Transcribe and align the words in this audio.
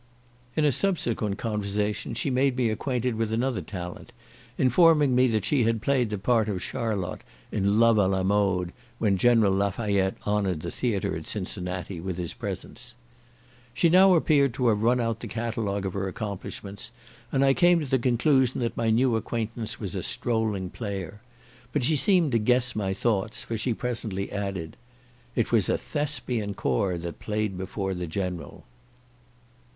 In 0.55 0.65
a 0.65 0.71
subsequent 0.71 1.37
conversation 1.37 2.15
she 2.15 2.31
made 2.31 2.57
me 2.57 2.71
acquainted 2.71 3.17
with 3.17 3.31
another 3.31 3.61
talent, 3.61 4.11
informing 4.57 5.13
me 5.13 5.27
that 5.27 5.45
she 5.45 5.63
had 5.63 5.79
played 5.83 6.09
the 6.09 6.17
part 6.17 6.49
of 6.49 6.63
Charlotte, 6.63 7.21
in 7.51 7.79
Love 7.79 7.97
à 7.97 8.09
la 8.09 8.23
mode, 8.23 8.73
when 8.97 9.15
General 9.15 9.53
Lafayette 9.53 10.17
honoured 10.25 10.61
the 10.61 10.71
theatre 10.71 11.15
at 11.15 11.27
Cincinnati 11.27 11.99
with 11.99 12.17
his 12.17 12.33
presence. 12.33 12.95
She 13.75 13.89
now 13.89 14.15
appeared 14.15 14.55
to 14.55 14.69
have 14.69 14.81
run 14.81 14.99
out 14.99 15.19
the 15.19 15.27
catalogue 15.27 15.85
of 15.85 15.93
her 15.93 16.07
accomplishments; 16.07 16.89
and 17.31 17.45
I 17.45 17.53
came 17.53 17.79
to 17.79 17.85
the 17.85 17.99
conclusion 17.99 18.59
that 18.61 18.75
my 18.75 18.89
new 18.89 19.15
acquaintance 19.15 19.79
was 19.79 19.93
a 19.93 20.01
strolling 20.01 20.71
player: 20.71 21.21
but 21.71 21.83
she 21.83 21.95
seemed 21.95 22.31
to 22.31 22.39
guess 22.39 22.75
my 22.75 22.91
thoughts, 22.91 23.43
for 23.43 23.55
she 23.55 23.75
presently 23.75 24.31
added. 24.31 24.77
"It 25.35 25.51
was 25.51 25.69
a 25.69 25.77
Thespian 25.77 26.55
corps 26.55 26.97
that 26.97 27.19
played 27.19 27.55
before 27.55 27.93
the 27.93 28.07
General." 28.07 28.63